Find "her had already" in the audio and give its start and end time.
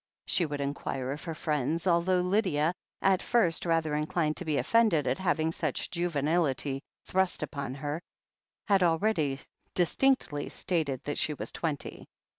7.75-9.37